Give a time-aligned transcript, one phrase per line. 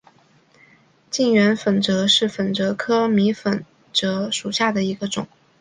[1.11, 3.63] 近圆粉虱为粉虱科迷粉
[3.93, 5.27] 虱属下的一个种。